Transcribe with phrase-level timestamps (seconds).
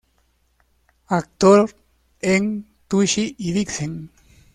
[1.09, 1.75] Actor
[2.23, 4.09] en Tushy y Vixen.